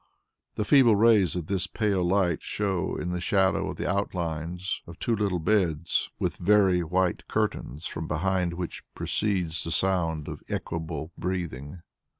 [0.55, 5.15] The feeble rays of this pale light show in the shadow the outlines of two
[5.15, 11.83] little beds with very white curtains from behind which proceeds the sound of equable breathing.